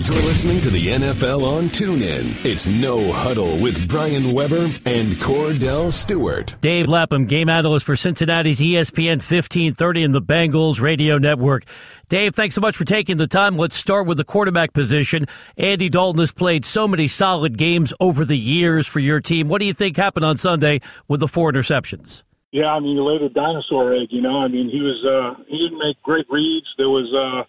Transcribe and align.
You're 0.00 0.14
listening 0.14 0.60
to 0.60 0.70
the 0.70 0.86
NFL 0.86 1.42
on 1.42 1.64
TuneIn. 1.64 2.44
It's 2.44 2.68
No 2.68 3.12
Huddle 3.12 3.58
with 3.58 3.88
Brian 3.88 4.32
Weber 4.32 4.68
and 4.86 5.08
Kordell 5.14 5.92
Stewart. 5.92 6.54
Dave 6.60 6.86
Lapham, 6.86 7.26
game 7.26 7.48
analyst 7.48 7.84
for 7.84 7.96
Cincinnati's 7.96 8.60
ESPN 8.60 9.16
1530 9.16 10.04
and 10.04 10.14
the 10.14 10.22
Bengals 10.22 10.80
radio 10.80 11.18
network. 11.18 11.64
Dave, 12.08 12.36
thanks 12.36 12.54
so 12.54 12.60
much 12.60 12.76
for 12.76 12.84
taking 12.84 13.16
the 13.16 13.26
time. 13.26 13.58
Let's 13.58 13.74
start 13.74 14.06
with 14.06 14.18
the 14.18 14.24
quarterback 14.24 14.72
position. 14.72 15.26
Andy 15.56 15.88
Dalton 15.88 16.20
has 16.20 16.30
played 16.30 16.64
so 16.64 16.86
many 16.86 17.08
solid 17.08 17.58
games 17.58 17.92
over 17.98 18.24
the 18.24 18.38
years 18.38 18.86
for 18.86 19.00
your 19.00 19.20
team. 19.20 19.48
What 19.48 19.58
do 19.58 19.66
you 19.66 19.74
think 19.74 19.96
happened 19.96 20.24
on 20.24 20.38
Sunday 20.38 20.80
with 21.08 21.18
the 21.18 21.28
four 21.28 21.50
interceptions? 21.50 22.22
Yeah, 22.52 22.66
I 22.66 22.78
mean, 22.78 22.94
you 22.96 23.02
laid 23.04 23.22
a 23.22 23.30
dinosaur 23.30 23.92
egg, 23.94 24.08
you 24.10 24.22
know. 24.22 24.38
I 24.38 24.46
mean, 24.46 24.70
he 24.70 24.80
was 24.80 25.04
uh 25.04 25.42
he 25.48 25.58
didn't 25.58 25.80
make 25.80 26.00
great 26.04 26.26
reads. 26.30 26.66
There 26.78 26.88
was 26.88 27.12
uh 27.12 27.42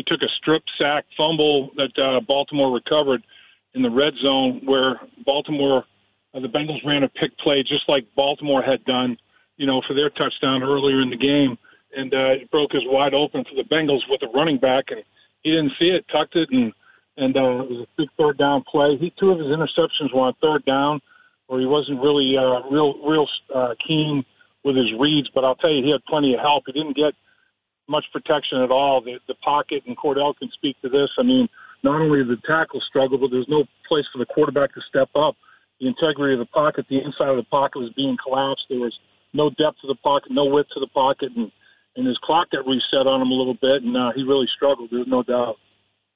he 0.00 0.04
took 0.04 0.22
a 0.22 0.28
strip 0.30 0.62
sack 0.80 1.04
fumble 1.14 1.72
that 1.76 1.98
uh, 1.98 2.20
Baltimore 2.20 2.72
recovered 2.72 3.22
in 3.74 3.82
the 3.82 3.90
red 3.90 4.14
zone, 4.16 4.62
where 4.64 4.98
Baltimore, 5.26 5.84
uh, 6.32 6.40
the 6.40 6.48
Bengals 6.48 6.82
ran 6.86 7.02
a 7.02 7.08
pick 7.08 7.36
play 7.36 7.62
just 7.62 7.86
like 7.86 8.06
Baltimore 8.14 8.62
had 8.62 8.82
done, 8.86 9.18
you 9.58 9.66
know, 9.66 9.82
for 9.86 9.92
their 9.92 10.08
touchdown 10.08 10.62
earlier 10.62 11.02
in 11.02 11.10
the 11.10 11.18
game, 11.18 11.58
and 11.94 12.14
uh, 12.14 12.40
it 12.40 12.50
broke 12.50 12.74
us 12.74 12.80
wide 12.86 13.12
open 13.12 13.44
for 13.44 13.54
the 13.54 13.62
Bengals 13.62 14.08
with 14.08 14.22
a 14.22 14.28
running 14.28 14.56
back, 14.56 14.90
and 14.90 15.02
he 15.42 15.50
didn't 15.50 15.72
see 15.78 15.90
it, 15.90 16.06
tucked 16.08 16.34
it, 16.34 16.48
and 16.50 16.72
and 17.18 17.36
uh, 17.36 17.60
it 17.60 17.70
was 17.70 17.80
a 17.80 17.86
big 17.98 18.08
third 18.18 18.38
down 18.38 18.62
play. 18.62 18.96
He 18.96 19.12
two 19.20 19.32
of 19.32 19.38
his 19.38 19.48
interceptions 19.48 20.14
were 20.14 20.22
on 20.22 20.34
third 20.40 20.64
down, 20.64 21.02
where 21.46 21.60
he 21.60 21.66
wasn't 21.66 22.00
really 22.00 22.38
uh, 22.38 22.62
real 22.70 22.96
real 23.06 23.28
uh, 23.54 23.74
keen 23.86 24.24
with 24.64 24.76
his 24.76 24.94
reads, 24.94 25.28
but 25.28 25.44
I'll 25.44 25.56
tell 25.56 25.70
you, 25.70 25.84
he 25.84 25.90
had 25.90 26.02
plenty 26.06 26.32
of 26.32 26.40
help. 26.40 26.64
He 26.66 26.72
didn't 26.72 26.96
get 26.96 27.14
much 27.90 28.06
protection 28.12 28.62
at 28.62 28.70
all. 28.70 29.02
The, 29.02 29.18
the 29.26 29.34
pocket, 29.34 29.82
and 29.86 29.96
Kordell 29.96 30.36
can 30.36 30.50
speak 30.50 30.80
to 30.82 30.88
this. 30.88 31.10
I 31.18 31.22
mean, 31.22 31.48
not 31.82 32.00
only 32.00 32.22
the 32.22 32.38
tackle 32.46 32.80
struggle, 32.80 33.18
but 33.18 33.30
there's 33.30 33.48
no 33.48 33.64
place 33.88 34.04
for 34.12 34.18
the 34.18 34.26
quarterback 34.26 34.74
to 34.74 34.80
step 34.88 35.10
up. 35.14 35.36
The 35.80 35.88
integrity 35.88 36.34
of 36.34 36.38
the 36.38 36.46
pocket, 36.46 36.86
the 36.88 37.02
inside 37.02 37.28
of 37.28 37.36
the 37.36 37.42
pocket 37.42 37.80
was 37.80 37.92
being 37.94 38.16
collapsed. 38.22 38.66
There 38.68 38.78
was 38.78 38.98
no 39.32 39.50
depth 39.50 39.80
to 39.80 39.86
the 39.86 39.94
pocket, 39.94 40.30
no 40.30 40.44
width 40.46 40.70
to 40.74 40.80
the 40.80 40.86
pocket, 40.86 41.32
and 41.36 41.50
and 41.96 42.06
his 42.06 42.18
clock 42.18 42.50
got 42.50 42.66
reset 42.66 43.06
on 43.06 43.20
him 43.20 43.28
a 43.28 43.34
little 43.34 43.54
bit, 43.54 43.82
and 43.82 43.96
uh, 43.96 44.12
he 44.12 44.22
really 44.22 44.46
struggled. 44.46 44.90
There's 44.90 45.08
no 45.08 45.24
doubt. 45.24 45.58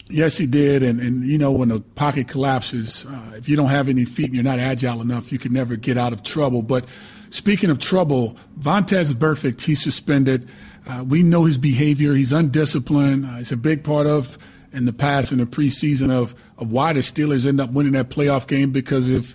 Yes, 0.08 0.36
he 0.38 0.46
did, 0.46 0.82
and 0.82 1.00
and 1.00 1.24
you 1.24 1.38
know 1.38 1.50
when 1.50 1.70
the 1.70 1.80
pocket 1.80 2.28
collapses, 2.28 3.06
uh, 3.06 3.32
if 3.36 3.48
you 3.48 3.56
don't 3.56 3.70
have 3.70 3.88
any 3.88 4.04
feet 4.04 4.26
and 4.26 4.34
you're 4.34 4.44
not 4.44 4.58
agile 4.58 5.00
enough, 5.00 5.32
you 5.32 5.38
can 5.38 5.52
never 5.52 5.76
get 5.76 5.96
out 5.96 6.12
of 6.12 6.22
trouble. 6.22 6.62
But 6.62 6.88
speaking 7.30 7.70
of 7.70 7.78
trouble, 7.78 8.36
Vontaze 8.58 9.14
Burfict, 9.14 9.62
he's 9.62 9.82
suspended. 9.82 10.48
Uh, 10.86 11.04
we 11.04 11.22
know 11.22 11.44
his 11.44 11.58
behavior. 11.58 12.14
He's 12.14 12.32
undisciplined. 12.32 13.24
Uh, 13.24 13.38
it's 13.38 13.52
a 13.52 13.56
big 13.56 13.84
part 13.84 14.06
of 14.06 14.38
in 14.72 14.84
the 14.84 14.92
past 14.92 15.32
in 15.32 15.38
the 15.38 15.46
preseason 15.46 16.10
of, 16.10 16.34
of 16.58 16.70
why 16.70 16.92
the 16.92 17.00
Steelers 17.00 17.46
end 17.46 17.60
up 17.60 17.70
winning 17.70 17.92
that 17.92 18.10
playoff 18.10 18.46
game 18.46 18.70
because 18.72 19.08
if 19.08 19.34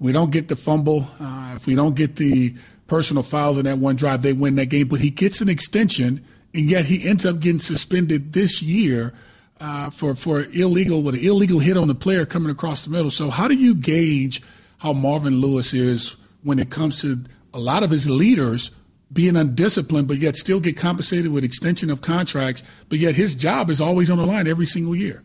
we 0.00 0.12
don't 0.12 0.32
get 0.32 0.48
the 0.48 0.56
fumble, 0.56 1.08
uh, 1.20 1.52
if 1.54 1.66
we 1.66 1.74
don't 1.74 1.94
get 1.94 2.16
the 2.16 2.54
personal 2.86 3.22
fouls 3.22 3.56
in 3.56 3.64
that 3.66 3.78
one 3.78 3.96
drive, 3.96 4.22
they 4.22 4.32
win 4.32 4.56
that 4.56 4.66
game. 4.66 4.88
But 4.88 5.00
he 5.00 5.10
gets 5.10 5.40
an 5.40 5.48
extension, 5.48 6.24
and 6.52 6.68
yet 6.68 6.86
he 6.86 7.06
ends 7.08 7.24
up 7.24 7.38
getting 7.38 7.60
suspended 7.60 8.32
this 8.32 8.62
year 8.62 9.14
uh, 9.60 9.90
for 9.90 10.14
for 10.16 10.44
illegal 10.52 11.02
with 11.02 11.14
an 11.14 11.20
illegal 11.20 11.60
hit 11.60 11.76
on 11.76 11.86
the 11.86 11.94
player 11.94 12.26
coming 12.26 12.50
across 12.50 12.84
the 12.84 12.90
middle. 12.90 13.10
So 13.10 13.30
how 13.30 13.46
do 13.46 13.54
you 13.54 13.74
gauge 13.74 14.42
how 14.78 14.92
Marvin 14.92 15.40
Lewis 15.40 15.74
is 15.74 16.16
when 16.42 16.58
it 16.58 16.70
comes 16.70 17.02
to 17.02 17.22
a 17.52 17.58
lot 17.58 17.82
of 17.82 17.90
his 17.90 18.08
leaders 18.08 18.70
being 19.12 19.36
undisciplined, 19.36 20.08
but 20.08 20.18
yet 20.18 20.36
still 20.36 20.60
get 20.60 20.76
compensated 20.76 21.32
with 21.32 21.44
extension 21.44 21.90
of 21.90 22.00
contracts, 22.00 22.62
but 22.88 22.98
yet 22.98 23.14
his 23.14 23.34
job 23.34 23.70
is 23.70 23.80
always 23.80 24.10
on 24.10 24.18
the 24.18 24.26
line 24.26 24.46
every 24.46 24.66
single 24.66 24.94
year. 24.94 25.22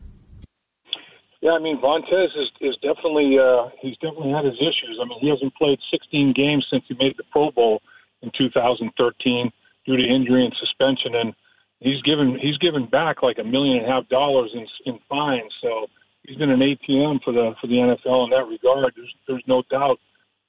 Yeah, 1.42 1.52
I 1.52 1.60
mean 1.60 1.80
Vontaze 1.80 2.36
is, 2.36 2.50
is 2.60 2.76
definitely 2.78 3.38
uh, 3.38 3.70
he's 3.80 3.96
definitely 3.98 4.32
had 4.32 4.46
his 4.46 4.60
issues. 4.60 4.98
I 5.00 5.06
mean 5.06 5.20
he 5.20 5.30
hasn't 5.30 5.54
played 5.54 5.80
16 5.92 6.34
games 6.34 6.66
since 6.70 6.84
he 6.88 6.96
made 6.96 7.16
the 7.18 7.24
Pro 7.32 7.52
Bowl 7.52 7.84
in 8.24 8.32
2013 8.36 9.52
due 9.86 9.98
to 9.98 10.04
injury 10.04 10.44
and 10.44 10.56
suspension, 10.60 11.14
and 11.14 11.36
he's 11.80 12.02
given 12.02 12.40
he's 12.40 12.58
given 12.58 12.88
back 12.88 13.22
like 13.22 13.38
a 13.38 13.44
million 13.44 13.78
and 13.78 13.86
a 13.86 13.92
half 13.92 14.10
dollars 14.10 14.56
in 14.56 14.66
in 14.92 15.00
fines. 15.08 15.54
So 15.62 15.88
he's 16.24 16.38
been 16.38 16.50
an 16.50 16.62
ATM 16.62 17.22
for 17.24 17.32
the 17.32 17.54
for 17.62 17.68
the 17.68 17.76
NFL 17.76 18.24
in 18.24 18.30
that 18.32 18.48
regard. 18.48 18.92
There's 18.96 19.16
there's 19.28 19.44
no 19.46 19.62
doubt, 19.70 20.00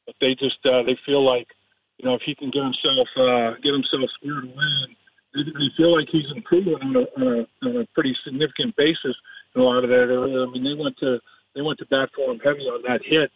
but 0.07 0.15
they 0.19 0.35
just 0.35 0.65
uh, 0.65 0.83
they 0.83 0.99
feel 1.05 1.23
like 1.23 1.49
you 1.99 2.09
know, 2.09 2.15
if 2.15 2.23
he 2.23 2.35
can 2.35 2.51
get 2.51 2.63
himself 2.63 3.09
uh, 3.17 3.55
get 3.63 3.73
himself 3.73 4.11
squared 4.15 4.45
away, 4.45 4.97
they, 5.35 5.43
they 5.45 5.71
feel 5.77 5.97
like 5.97 6.09
he's 6.11 6.31
improving 6.35 6.75
on 6.75 6.97
a, 6.97 7.01
on 7.17 7.23
a 7.23 7.67
on 7.69 7.77
a 7.83 7.87
pretty 7.95 8.17
significant 8.25 8.77
basis 8.77 9.17
in 9.55 9.61
a 9.61 9.65
lot 9.65 9.85
of 9.85 9.91
that 9.91 10.11
area. 10.11 10.43
I 10.43 10.51
mean, 10.51 10.65
they 10.65 10.75
went 10.75 10.97
to 10.99 11.21
they 11.55 11.63
went 11.63 11.79
to 11.79 11.87
bat 11.87 12.11
for 12.15 12.31
him 12.31 12.39
heavy 12.41 12.69
on 12.69 12.83
that 12.87 13.01
hit 13.05 13.31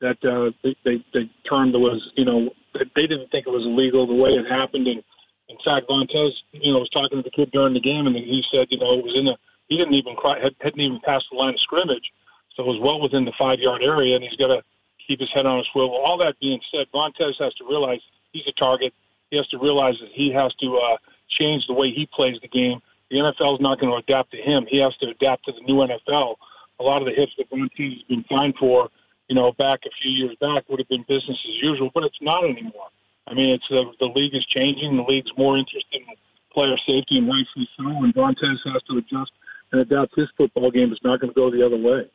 that 0.00 0.18
uh, 0.24 0.50
they, 0.62 0.76
they 0.84 1.04
they 1.14 1.30
termed 1.48 1.74
was 1.74 2.10
you 2.16 2.24
know 2.24 2.50
they 2.74 3.06
didn't 3.06 3.30
think 3.30 3.46
it 3.46 3.50
was 3.50 3.64
illegal 3.64 4.06
the 4.06 4.14
way 4.14 4.30
it 4.30 4.46
happened 4.50 4.86
and 4.86 5.02
in 5.48 5.56
fact 5.64 5.88
Vontaze 5.88 6.32
you 6.52 6.72
know 6.72 6.80
was 6.80 6.90
talking 6.90 7.18
to 7.18 7.22
the 7.22 7.30
kid 7.30 7.50
during 7.52 7.74
the 7.74 7.80
game 7.80 8.06
and 8.06 8.16
he 8.16 8.44
said 8.52 8.66
you 8.70 8.78
know 8.78 8.98
it 8.98 9.04
was 9.04 9.16
in 9.16 9.24
the 9.24 9.36
he 9.68 9.76
didn't 9.76 9.94
even 9.94 10.14
had, 10.22 10.54
hadn't 10.60 10.80
even 10.80 11.00
passed 11.00 11.26
the 11.30 11.36
line 11.36 11.54
of 11.54 11.60
scrimmage 11.60 12.12
so 12.54 12.62
it 12.62 12.66
was 12.66 12.80
well 12.80 13.00
within 13.00 13.24
the 13.24 13.32
five 13.38 13.58
yard 13.58 13.82
area 13.82 14.14
and 14.14 14.24
he's 14.24 14.36
got 14.36 14.48
to 14.48 14.62
keep 15.06 15.20
his 15.20 15.30
head 15.32 15.46
on 15.46 15.58
a 15.58 15.64
swivel. 15.72 15.96
All 15.96 16.18
that 16.18 16.38
being 16.40 16.60
said, 16.72 16.86
Vontaze 16.92 17.40
has 17.40 17.54
to 17.54 17.64
realize 17.68 18.00
he's 18.32 18.46
a 18.46 18.52
target. 18.52 18.92
He 19.30 19.36
has 19.36 19.48
to 19.48 19.58
realize 19.58 19.94
that 20.00 20.10
he 20.12 20.32
has 20.32 20.54
to 20.56 20.76
uh, 20.76 20.96
change 21.28 21.66
the 21.66 21.72
way 21.72 21.90
he 21.90 22.08
plays 22.12 22.38
the 22.40 22.48
game. 22.48 22.80
The 23.10 23.18
NFL 23.18 23.54
is 23.54 23.60
not 23.60 23.80
going 23.80 23.92
to 23.92 23.98
adapt 23.98 24.32
to 24.32 24.38
him. 24.38 24.66
He 24.68 24.78
has 24.78 24.96
to 24.98 25.08
adapt 25.08 25.46
to 25.46 25.52
the 25.52 25.60
new 25.60 25.76
NFL. 25.76 26.36
A 26.78 26.82
lot 26.82 27.02
of 27.02 27.06
the 27.06 27.14
hits 27.14 27.32
that 27.38 27.50
Vontaze 27.50 27.94
has 27.94 28.02
been 28.02 28.24
fined 28.24 28.54
for, 28.58 28.88
you 29.28 29.36
know, 29.36 29.52
back 29.52 29.80
a 29.86 29.90
few 30.02 30.10
years 30.10 30.36
back 30.40 30.68
would 30.68 30.80
have 30.80 30.88
been 30.88 31.04
business 31.08 31.38
as 31.48 31.62
usual, 31.62 31.90
but 31.94 32.04
it's 32.04 32.20
not 32.20 32.44
anymore. 32.44 32.88
I 33.26 33.34
mean, 33.34 33.50
it's 33.50 33.66
uh, 33.70 33.90
the 33.98 34.06
league 34.06 34.34
is 34.34 34.44
changing. 34.46 34.96
The 34.96 35.02
league's 35.02 35.32
more 35.36 35.56
interested 35.56 36.00
in 36.00 36.14
player 36.52 36.76
safety, 36.78 37.18
and 37.18 37.28
rightfully 37.28 37.68
so. 37.76 37.86
And 37.86 38.14
Vontaze 38.14 38.58
has 38.72 38.82
to 38.84 38.98
adjust 38.98 39.32
and 39.72 39.80
adapt 39.80 40.14
his 40.16 40.28
football 40.36 40.70
game. 40.70 40.92
It's 40.92 41.02
not 41.02 41.20
going 41.20 41.32
to 41.32 41.38
go 41.38 41.50
the 41.50 41.64
other 41.64 41.76
way. 41.76 42.08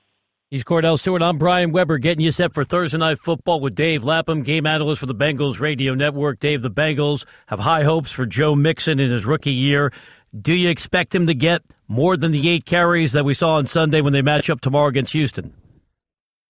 He's 0.51 0.65
Kordell 0.65 0.99
Stewart. 0.99 1.21
I'm 1.21 1.37
Brian 1.37 1.71
Weber 1.71 1.97
getting 1.97 2.25
you 2.25 2.31
set 2.33 2.53
for 2.53 2.65
Thursday 2.65 2.97
Night 2.97 3.19
Football 3.21 3.61
with 3.61 3.73
Dave 3.73 4.03
Lapham, 4.03 4.43
game 4.43 4.65
analyst 4.65 4.99
for 4.99 5.05
the 5.05 5.15
Bengals 5.15 5.61
Radio 5.61 5.93
Network. 5.93 6.41
Dave, 6.41 6.61
the 6.61 6.69
Bengals 6.69 7.23
have 7.45 7.59
high 7.59 7.83
hopes 7.85 8.11
for 8.11 8.25
Joe 8.25 8.53
Mixon 8.53 8.99
in 8.99 9.11
his 9.11 9.25
rookie 9.25 9.53
year. 9.53 9.93
Do 10.37 10.51
you 10.51 10.67
expect 10.67 11.15
him 11.15 11.25
to 11.27 11.33
get 11.33 11.61
more 11.87 12.17
than 12.17 12.33
the 12.33 12.49
eight 12.49 12.65
carries 12.65 13.13
that 13.13 13.23
we 13.23 13.33
saw 13.33 13.53
on 13.53 13.65
Sunday 13.65 14.01
when 14.01 14.11
they 14.11 14.21
match 14.21 14.49
up 14.49 14.59
tomorrow 14.59 14.89
against 14.89 15.13
Houston? 15.13 15.53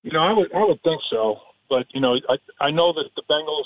You 0.02 0.14
know, 0.14 0.24
I 0.24 0.34
would 0.34 0.52
I 0.52 0.66
would 0.66 0.82
think 0.82 1.00
so, 1.08 1.38
but 1.70 1.86
you 1.94 2.02
know, 2.02 2.18
I 2.28 2.38
I 2.60 2.72
know 2.72 2.94
that 2.94 3.06
the 3.16 3.22
Bengals 3.30 3.66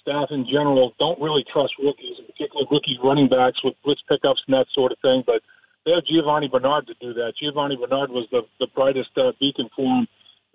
staff 0.00 0.32
in 0.32 0.46
general 0.46 0.96
don't 0.98 1.20
really 1.20 1.44
trust 1.44 1.74
rookies, 1.78 2.16
in 2.18 2.26
particular 2.26 2.66
rookie 2.72 2.98
running 3.04 3.28
backs 3.28 3.62
with 3.62 3.74
blitz 3.84 4.02
pickups 4.08 4.42
and 4.48 4.54
that 4.54 4.66
sort 4.72 4.90
of 4.90 4.98
thing, 4.98 5.22
but 5.24 5.42
they 5.84 5.92
had 5.92 6.04
Giovani 6.04 6.48
Bernard 6.48 6.86
to 6.88 6.94
do 7.00 7.14
that. 7.14 7.34
Giovani 7.40 7.76
Bernard 7.76 8.10
was 8.10 8.26
the, 8.30 8.42
the 8.58 8.66
brightest 8.74 9.16
uh, 9.16 9.32
beacon 9.40 9.68
for 9.74 10.00
him 10.00 10.08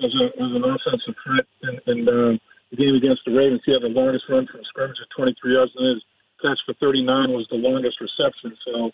as, 0.03 0.13
a, 0.13 0.25
as 0.25 0.52
an 0.53 0.63
offensive 0.63 1.16
threat 1.24 1.46
in, 1.63 1.80
in 1.88 2.08
uh, 2.08 2.38
the 2.69 2.78
game 2.78 2.96
against 2.96 3.24
the 3.25 3.34
Ravens. 3.34 3.62
He 3.66 3.72
had 3.72 3.81
the 3.81 3.90
longest 3.90 4.25
run 4.30 4.47
from 4.47 4.63
scrimmage 4.66 4.97
at 5.02 5.09
23 5.16 5.53
yards, 5.53 5.72
and 5.75 5.96
his 5.96 6.03
catch 6.41 6.59
for 6.66 6.74
39 6.74 7.31
was 7.31 7.47
the 7.50 7.58
longest 7.58 8.00
reception. 8.02 8.56
So 8.66 8.91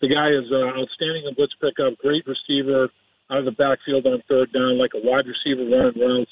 the 0.00 0.08
guy 0.08 0.30
is 0.30 0.50
uh, 0.52 0.78
outstanding 0.78 1.24
in 1.26 1.34
blitz 1.34 1.54
pickup, 1.60 1.98
great 1.98 2.26
receiver 2.26 2.90
out 3.30 3.38
of 3.38 3.44
the 3.44 3.52
backfield 3.52 4.06
on 4.06 4.22
third 4.28 4.52
down, 4.52 4.78
like 4.78 4.92
a 4.94 5.00
wide 5.02 5.26
receiver 5.26 5.64
running 5.64 5.98
routes. 5.98 6.30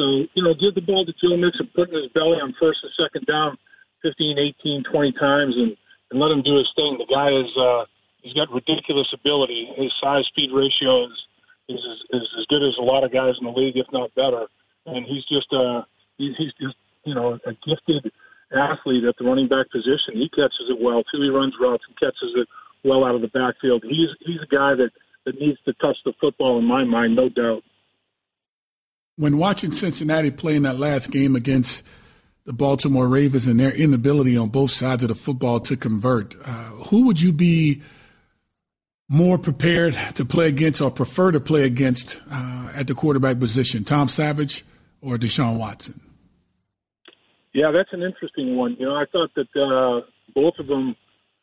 So, 0.00 0.24
you 0.32 0.42
know, 0.42 0.54
give 0.54 0.74
the 0.74 0.80
ball 0.80 1.04
to 1.04 1.12
Joe 1.12 1.36
Mixon, 1.36 1.68
put 1.74 1.90
in 1.90 2.02
his 2.02 2.12
belly 2.12 2.40
on 2.40 2.54
first 2.60 2.84
and 2.84 2.92
second 2.98 3.26
down 3.26 3.58
15, 4.02 4.38
18, 4.38 4.84
20 4.84 5.12
times, 5.12 5.56
and, 5.56 5.76
and 6.10 6.20
let 6.20 6.30
him 6.30 6.42
do 6.42 6.56
his 6.56 6.72
thing. 6.76 6.96
The 6.96 7.12
guy 7.12 7.32
is 7.34 7.54
uh,– 7.58 7.84
he's 8.22 8.34
got 8.34 8.50
ridiculous 8.52 9.12
ability. 9.12 9.70
His 9.76 9.92
size 10.00 10.26
speed 10.26 10.50
ratio 10.52 11.06
is, 11.06 11.26
is 11.68 11.80
is, 12.10 12.28
as 12.38 12.46
good 12.48 12.62
as 12.62 12.76
a 12.78 12.82
lot 12.82 13.04
of 13.04 13.12
guys 13.12 13.34
in 13.40 13.46
the 13.46 13.52
league, 13.52 13.76
if 13.76 13.86
not 13.92 14.14
better. 14.14 14.46
And 14.86 15.06
he's 15.06 15.24
just 15.24 15.52
uh 15.52 15.82
he's, 16.16 16.36
he's 16.36 16.52
just 16.60 16.76
you 17.04 17.14
know 17.14 17.38
a 17.46 17.52
gifted 17.66 18.12
athlete 18.52 19.04
at 19.04 19.16
the 19.18 19.24
running 19.24 19.48
back 19.48 19.70
position. 19.70 20.14
He 20.14 20.28
catches 20.30 20.66
it 20.68 20.80
well 20.80 21.02
too. 21.04 21.20
He 21.22 21.28
runs 21.28 21.54
routes 21.60 21.84
and 21.86 21.96
catches 21.98 22.32
it 22.36 22.48
well 22.84 23.04
out 23.04 23.14
of 23.14 23.20
the 23.20 23.28
backfield. 23.28 23.84
He's 23.84 24.08
he's 24.20 24.40
a 24.40 24.54
guy 24.54 24.74
that 24.74 24.90
that 25.24 25.40
needs 25.40 25.58
to 25.64 25.72
touch 25.74 25.96
the 26.04 26.12
football 26.20 26.58
in 26.58 26.64
my 26.64 26.84
mind, 26.84 27.16
no 27.16 27.28
doubt. 27.28 27.62
When 29.16 29.36
watching 29.36 29.72
Cincinnati 29.72 30.30
play 30.30 30.56
in 30.56 30.62
that 30.62 30.78
last 30.78 31.10
game 31.10 31.34
against 31.34 31.82
the 32.44 32.52
Baltimore 32.52 33.08
Ravens 33.08 33.46
and 33.46 33.58
their 33.58 33.74
inability 33.74 34.36
on 34.36 34.48
both 34.48 34.70
sides 34.70 35.02
of 35.02 35.08
the 35.08 35.14
football 35.14 35.60
to 35.60 35.76
convert, 35.76 36.36
uh, 36.46 36.70
who 36.88 37.04
would 37.04 37.20
you 37.20 37.32
be 37.32 37.82
more 39.08 39.38
prepared 39.38 39.94
to 40.14 40.24
play 40.24 40.48
against 40.48 40.80
or 40.80 40.90
prefer 40.90 41.32
to 41.32 41.40
play 41.40 41.64
against 41.64 42.20
uh, 42.30 42.72
at 42.74 42.86
the 42.86 42.94
quarterback 42.94 43.38
position, 43.38 43.84
Tom 43.84 44.08
Savage 44.08 44.64
or 45.00 45.16
Deshaun 45.16 45.58
Watson? 45.58 46.00
Yeah, 47.54 47.70
that's 47.70 47.92
an 47.92 48.02
interesting 48.02 48.56
one. 48.56 48.76
You 48.78 48.86
know, 48.86 48.94
I 48.94 49.04
thought 49.10 49.30
that 49.34 49.48
uh, 49.56 50.06
both 50.34 50.54
of 50.58 50.66
them, 50.66 50.94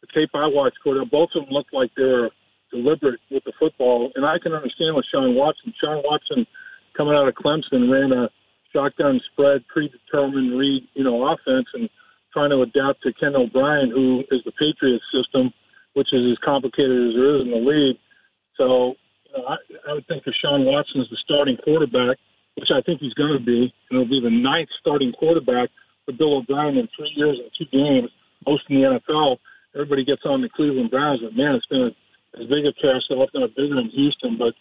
the 0.01 0.07
tape 0.13 0.29
I 0.33 0.47
watched, 0.47 0.77
both 0.83 1.29
of 1.35 1.45
them 1.45 1.50
looked 1.50 1.73
like 1.73 1.91
they 1.97 2.03
were 2.03 2.29
deliberate 2.71 3.19
with 3.31 3.44
the 3.44 3.53
football. 3.59 4.11
And 4.15 4.25
I 4.25 4.38
can 4.38 4.53
understand 4.53 4.95
with 4.95 5.06
Deshaun 5.11 5.35
Watson. 5.35 5.73
Deshaun 5.73 6.03
Watson 6.03 6.45
coming 6.95 7.15
out 7.15 7.27
of 7.27 7.33
Clemson 7.35 7.91
ran 7.91 8.13
a 8.13 8.29
shotgun 8.71 9.19
spread, 9.31 9.65
predetermined 9.68 10.57
read, 10.57 10.88
you 10.94 11.03
know, 11.03 11.25
offense, 11.27 11.68
and 11.73 11.89
trying 12.33 12.50
to 12.50 12.61
adapt 12.61 13.01
to 13.03 13.13
Ken 13.13 13.35
O'Brien, 13.35 13.89
who 13.89 14.23
is 14.29 14.44
the 14.44 14.51
Patriots 14.51 15.06
system, 15.13 15.53
which 15.95 16.13
is 16.13 16.31
as 16.31 16.38
complicated 16.39 17.09
as 17.09 17.15
there 17.15 17.36
is 17.36 17.42
in 17.42 17.51
the 17.51 17.57
league. 17.57 17.97
So 18.57 18.95
you 19.25 19.38
know, 19.38 19.45
I, 19.47 19.57
I 19.89 19.94
would 19.94 20.07
think 20.07 20.24
if 20.27 20.36
Deshaun 20.36 20.65
Watson 20.65 21.01
is 21.01 21.09
the 21.09 21.18
starting 21.18 21.57
quarterback, 21.57 22.18
which 22.56 22.69
I 22.71 22.81
think 22.81 23.01
he's 23.01 23.13
going 23.13 23.33
to 23.33 23.44
be, 23.44 23.74
and 23.89 24.01
it'll 24.01 24.06
be 24.06 24.21
the 24.21 24.30
ninth 24.30 24.69
starting 24.80 25.12
quarterback 25.13 25.69
for 26.06 26.12
Bill 26.13 26.38
O'Brien 26.38 26.77
in 26.77 26.88
three 26.95 27.12
years 27.15 27.39
and 27.39 27.50
two 27.57 27.65
games, 27.65 28.12
most 28.45 28.63
in 28.69 28.81
the 28.81 29.00
NFL. 29.00 29.38
Everybody 29.74 30.06
gets 30.06 30.21
on 30.25 30.42
the 30.42 30.50
Cleveland 30.50 30.92
Browns, 30.92 31.21
but 31.21 31.36
man, 31.36 31.56
it's 31.56 31.65
been 31.65 31.81
a, 31.81 32.39
as 32.39 32.47
big 32.47 32.65
a 32.65 32.74
carousel, 32.74 33.24
if 33.24 33.30
not 33.33 33.56
bigger 33.56 33.80
in 33.80 33.89
Houston. 33.89 34.38
But 34.38 34.53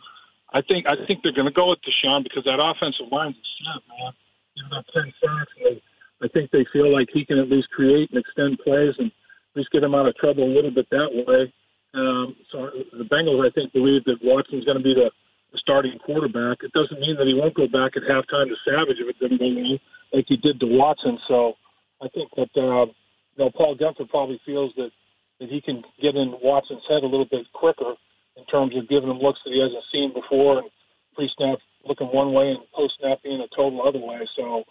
I 0.52 0.62
think 0.62 0.86
I 0.88 0.94
think 1.06 1.22
they're 1.22 1.32
going 1.32 1.46
to 1.46 1.52
go 1.52 1.70
with 1.70 1.80
Deshaun 1.82 2.22
because 2.22 2.44
that 2.44 2.60
offensive 2.60 3.10
line 3.10 3.30
is 3.30 3.36
set, 3.58 3.82
man. 3.88 4.12
He's 4.54 4.64
got 4.64 4.86
ten 4.92 5.12
sacks, 5.20 5.52
and 5.58 5.66
they, 5.66 5.82
I 6.22 6.28
think 6.28 6.50
they 6.50 6.64
feel 6.72 6.92
like 6.92 7.08
he 7.12 7.24
can 7.24 7.38
at 7.38 7.50
least 7.50 7.70
create 7.70 8.10
and 8.10 8.18
extend 8.18 8.58
plays 8.60 8.94
and 8.98 9.12
at 9.54 9.58
least 9.58 9.70
get 9.70 9.84
him 9.84 9.94
out 9.94 10.08
of 10.08 10.16
trouble 10.16 10.44
a 10.44 10.50
little 10.50 10.70
bit 10.70 10.88
that 10.90 11.10
way. 11.26 11.52
Um, 11.94 12.34
so 12.50 12.70
the 12.92 13.04
Bengals, 13.04 13.46
I 13.46 13.50
think, 13.50 13.72
believe 13.72 14.04
that 14.04 14.18
Watson's 14.22 14.64
going 14.64 14.78
to 14.78 14.82
be 14.82 14.94
the, 14.94 15.10
the 15.52 15.58
starting 15.58 15.96
quarterback. 15.98 16.58
It 16.62 16.72
doesn't 16.72 16.98
mean 16.98 17.16
that 17.16 17.28
he 17.28 17.34
won't 17.34 17.54
go 17.54 17.68
back 17.68 17.96
at 17.96 18.02
halftime 18.02 18.48
to 18.48 18.56
Savage 18.66 18.98
if 18.98 19.08
it 19.08 19.18
didn't 19.20 19.38
go 19.38 19.46
well, 19.46 19.78
like 20.12 20.26
he 20.28 20.36
did 20.36 20.58
to 20.58 20.66
Watson. 20.66 21.18
So 21.28 21.54
I 22.02 22.08
think 22.08 22.30
that 22.36 22.50
uh, 22.56 22.86
you 22.86 23.38
know 23.38 23.50
Paul 23.50 23.76
Guenther 23.76 24.08
probably 24.08 24.40
feels 24.44 24.72
that 24.76 24.90
that 25.38 25.48
he 25.48 25.60
can 25.60 25.82
get 26.02 26.16
in 26.16 26.34
Watson's 26.42 26.82
head 26.88 27.02
a 27.02 27.06
little 27.06 27.26
bit 27.26 27.46
quicker 27.52 27.94
in 28.36 28.44
terms 28.46 28.76
of 28.76 28.88
giving 28.88 29.10
him 29.10 29.18
looks 29.18 29.40
that 29.44 29.52
he 29.52 29.60
hasn't 29.60 29.84
seen 29.92 30.12
before 30.12 30.58
and 30.58 30.70
pre-snap 31.14 31.58
looking 31.84 32.08
one 32.08 32.32
way 32.32 32.50
and 32.50 32.58
post-snap 32.74 33.22
being 33.22 33.40
a 33.40 33.48
total 33.54 33.86
other 33.86 33.98
way. 33.98 34.20
So, 34.36 34.64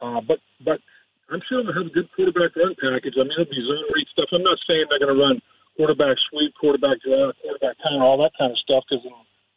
uh, 0.00 0.20
but 0.20 0.40
but 0.62 0.80
I'm 1.30 1.42
sure 1.48 1.62
they'll 1.62 1.74
have 1.74 1.86
a 1.86 1.90
good 1.90 2.08
quarterback 2.14 2.54
run 2.56 2.74
package. 2.80 3.14
I 3.16 3.22
mean, 3.22 3.32
it'll 3.32 3.44
be 3.46 3.66
zone 3.66 3.84
read 3.94 4.06
stuff. 4.08 4.28
I'm 4.32 4.42
not 4.42 4.58
saying 4.66 4.86
they're 4.90 5.00
going 5.00 5.14
to 5.14 5.20
run 5.20 5.42
quarterback 5.76 6.16
sweep, 6.30 6.54
quarterback 6.58 7.00
draw, 7.00 7.32
quarterback 7.42 7.76
counter, 7.82 8.04
all 8.04 8.18
that 8.22 8.32
kind 8.38 8.52
of 8.52 8.58
stuff 8.58 8.84
because 8.88 9.04
in 9.04 9.12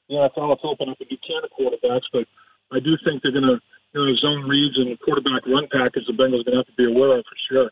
the 0.09 0.15
NFL 0.15 0.53
it's 0.53 0.61
open 0.63 0.89
up 0.89 0.97
a 0.99 1.05
new 1.05 1.17
can 1.25 1.43
of 1.43 1.51
quarterbacks. 1.51 2.09
But 2.11 2.27
I 2.71 2.79
do 2.79 2.97
think 3.03 3.23
they're 3.23 3.31
going 3.31 3.45
to, 3.45 3.59
you 3.93 4.05
know, 4.05 4.15
zone 4.15 4.47
reads 4.47 4.77
and 4.77 4.99
quarterback 4.99 5.45
run 5.45 5.67
package 5.71 6.07
the 6.07 6.13
Bengals 6.13 6.41
are 6.41 6.43
going 6.43 6.51
to 6.51 6.57
have 6.57 6.67
to 6.67 6.73
be 6.77 6.85
aware 6.85 7.17
of 7.17 7.25
for 7.25 7.37
sure. 7.49 7.71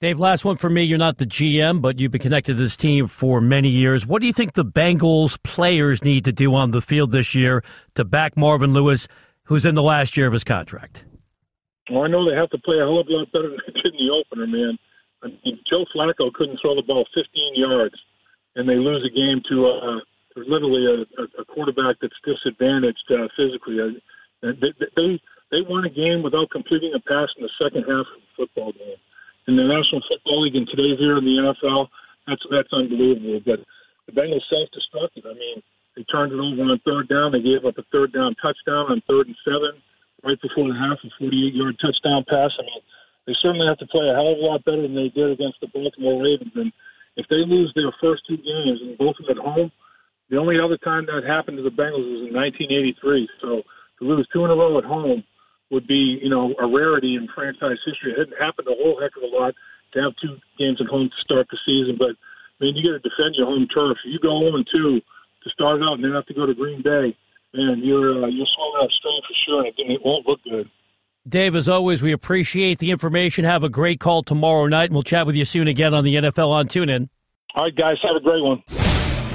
Dave, 0.00 0.20
last 0.20 0.44
one 0.44 0.56
for 0.56 0.70
me. 0.70 0.84
You're 0.84 0.96
not 0.96 1.18
the 1.18 1.26
GM, 1.26 1.80
but 1.80 1.98
you've 1.98 2.12
been 2.12 2.20
connected 2.20 2.56
to 2.56 2.62
this 2.62 2.76
team 2.76 3.08
for 3.08 3.40
many 3.40 3.68
years. 3.68 4.06
What 4.06 4.20
do 4.20 4.28
you 4.28 4.32
think 4.32 4.52
the 4.52 4.64
Bengals 4.64 5.42
players 5.42 6.04
need 6.04 6.24
to 6.26 6.32
do 6.32 6.54
on 6.54 6.70
the 6.70 6.80
field 6.80 7.10
this 7.10 7.34
year 7.34 7.64
to 7.96 8.04
back 8.04 8.36
Marvin 8.36 8.72
Lewis, 8.72 9.08
who's 9.44 9.66
in 9.66 9.74
the 9.74 9.82
last 9.82 10.16
year 10.16 10.28
of 10.28 10.32
his 10.32 10.44
contract? 10.44 11.04
Well, 11.90 12.04
I 12.04 12.08
know 12.08 12.28
they 12.28 12.36
have 12.36 12.50
to 12.50 12.58
play 12.58 12.76
a 12.76 12.80
hell 12.80 12.98
of 12.98 13.08
a 13.08 13.12
lot 13.12 13.32
better 13.32 13.48
than 13.50 13.58
they 13.66 13.72
did 13.80 13.94
in 13.94 14.06
the 14.06 14.12
opener, 14.12 14.46
man. 14.46 14.78
I 15.22 15.28
mean, 15.28 15.60
Joe 15.68 15.84
Flacco 15.94 16.32
couldn't 16.32 16.60
throw 16.60 16.74
the 16.74 16.82
ball 16.82 17.06
15 17.14 17.54
yards, 17.54 17.96
and 18.56 18.68
they 18.68 18.76
lose 18.76 19.04
a 19.04 19.14
game 19.14 19.42
to, 19.48 19.66
uh, 19.66 20.00
literally 20.36 21.06
a, 21.18 21.22
a 21.40 21.44
quarterback 21.44 21.96
that's 22.00 22.14
disadvantaged 22.24 23.10
uh, 23.10 23.26
physically. 23.36 23.80
Uh, 23.80 24.52
they, 24.60 24.72
they 24.96 25.20
they 25.50 25.62
won 25.62 25.84
a 25.84 25.90
game 25.90 26.22
without 26.22 26.50
completing 26.50 26.92
a 26.94 27.00
pass 27.00 27.28
in 27.36 27.42
the 27.42 27.50
second 27.60 27.82
half 27.82 28.06
of 28.06 28.20
the 28.20 28.36
football 28.36 28.72
game 28.72 28.96
in 29.48 29.56
the 29.56 29.64
National 29.64 30.02
Football 30.06 30.42
League 30.42 30.54
and 30.54 30.68
today's 30.68 30.98
here 30.98 31.16
in 31.16 31.24
the 31.24 31.54
NFL, 31.64 31.88
that's 32.26 32.42
that's 32.50 32.72
unbelievable. 32.72 33.40
But 33.44 33.60
the 34.06 34.12
Bengals 34.12 34.42
self-destructed. 34.48 35.24
I 35.24 35.32
mean, 35.34 35.62
they 35.96 36.04
turned 36.04 36.32
it 36.32 36.38
over 36.38 36.70
on 36.70 36.78
third 36.86 37.08
down. 37.08 37.32
They 37.32 37.40
gave 37.40 37.64
up 37.64 37.78
a 37.78 37.82
third 37.90 38.12
down 38.12 38.36
touchdown 38.36 38.92
on 38.92 39.02
third 39.08 39.26
and 39.26 39.36
seven, 39.44 39.82
right 40.22 40.40
before 40.40 40.68
the 40.68 40.74
half, 40.74 40.98
a 41.04 41.22
48-yard 41.22 41.78
touchdown 41.80 42.24
pass. 42.28 42.52
I 42.58 42.62
mean, 42.62 42.82
they 43.26 43.34
certainly 43.34 43.66
have 43.66 43.78
to 43.78 43.86
play 43.86 44.08
a 44.08 44.14
hell 44.14 44.32
of 44.32 44.38
a 44.38 44.40
lot 44.40 44.64
better 44.64 44.82
than 44.82 44.94
they 44.94 45.08
did 45.08 45.30
against 45.30 45.60
the 45.60 45.68
Baltimore 45.68 46.22
Ravens. 46.22 46.52
And 46.54 46.72
if 47.16 47.26
they 47.28 47.36
lose 47.36 47.72
their 47.74 47.92
first 48.00 48.22
two 48.26 48.36
games 48.36 48.80
and 48.82 48.98
both 48.98 49.16
of 49.20 49.26
them 49.26 49.38
at 49.38 49.44
home, 49.44 49.70
the 50.30 50.36
only 50.36 50.60
other 50.60 50.76
time 50.78 51.06
that 51.06 51.24
happened 51.24 51.56
to 51.56 51.62
the 51.62 51.70
Bengals 51.70 52.04
was 52.04 52.28
in 52.28 52.34
1983. 52.34 53.28
So 53.40 53.62
to 53.98 54.04
lose 54.04 54.28
two 54.32 54.44
in 54.44 54.50
a 54.50 54.56
row 54.56 54.78
at 54.78 54.84
home– 54.84 55.24
would 55.70 55.86
be, 55.86 56.18
you 56.22 56.30
know, 56.30 56.54
a 56.58 56.66
rarity 56.66 57.14
in 57.14 57.28
franchise 57.34 57.78
history. 57.84 58.12
It 58.12 58.18
hadn't 58.18 58.40
happened 58.40 58.68
a 58.68 58.74
whole 58.74 59.00
heck 59.00 59.16
of 59.16 59.22
a 59.22 59.26
lot 59.26 59.54
to 59.92 60.02
have 60.02 60.12
two 60.16 60.38
games 60.58 60.80
at 60.80 60.86
home 60.86 61.10
to 61.10 61.20
start 61.20 61.48
the 61.50 61.58
season, 61.66 61.96
but 61.98 62.10
I 62.60 62.64
mean, 62.64 62.76
you 62.76 62.84
got 62.84 63.02
to 63.02 63.08
defend 63.08 63.36
your 63.36 63.46
home 63.46 63.68
turf. 63.68 63.98
You 64.04 64.18
go 64.18 64.30
home 64.30 64.54
and 64.54 64.66
two 64.72 65.00
to 65.44 65.50
start 65.50 65.82
out, 65.82 65.94
and 65.94 66.04
then 66.04 66.12
have 66.12 66.26
to 66.26 66.34
go 66.34 66.46
to 66.46 66.54
Green 66.54 66.82
Bay. 66.82 67.16
Man, 67.54 67.80
you're 67.82 68.24
uh, 68.24 68.28
you're 68.28 68.46
swallowing 68.46 68.84
up 68.84 68.90
strain 68.90 69.20
for 69.26 69.34
sure, 69.34 69.58
and 69.60 69.68
it, 69.68 69.74
it 69.78 70.00
won't 70.04 70.26
look 70.26 70.40
good. 70.44 70.68
Dave, 71.28 71.54
as 71.56 71.68
always, 71.68 72.00
we 72.00 72.12
appreciate 72.12 72.78
the 72.78 72.90
information. 72.90 73.44
Have 73.44 73.62
a 73.62 73.68
great 73.68 74.00
call 74.00 74.22
tomorrow 74.22 74.66
night, 74.66 74.84
and 74.84 74.94
we'll 74.94 75.02
chat 75.02 75.26
with 75.26 75.36
you 75.36 75.44
soon 75.44 75.68
again 75.68 75.94
on 75.94 76.04
the 76.04 76.14
NFL 76.14 76.50
on 76.50 76.68
TuneIn. 76.68 77.08
All 77.54 77.64
right, 77.64 77.74
guys, 77.74 77.96
have 78.02 78.16
a 78.16 78.20
great 78.20 78.42
one. 78.42 78.62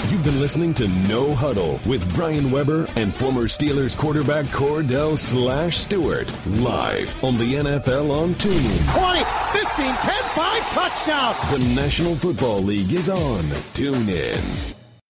You've 0.09 0.23
been 0.23 0.39
listening 0.39 0.75
to 0.75 0.87
No 1.07 1.33
Huddle 1.33 1.79
with 1.87 2.07
Brian 2.13 2.51
Weber 2.51 2.87
and 2.95 3.13
former 3.13 3.43
Steelers 3.43 3.97
quarterback 3.97 4.45
Kordell 4.45 5.17
Slash 5.17 5.77
Stewart 5.77 6.31
live 6.47 7.23
on 7.23 7.37
the 7.37 7.55
NFL 7.55 8.11
on 8.11 8.35
TuneIn. 8.35 8.93
20, 8.93 9.23
15, 9.65 9.95
10, 9.95 10.23
5, 10.35 10.61
touchdown. 10.69 11.35
The 11.51 11.73
National 11.75 12.15
Football 12.15 12.61
League 12.61 12.93
is 12.93 13.09
on 13.09 13.43
TuneIn. 13.73 14.75